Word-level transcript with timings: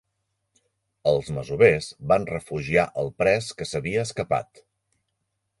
Els 1.11 1.29
masovers 1.35 1.91
van 2.13 2.27
refugiar 2.31 2.87
el 3.03 3.13
pres 3.23 3.53
que 3.61 3.71
s'havia 3.73 4.09
escapat. 4.11 4.65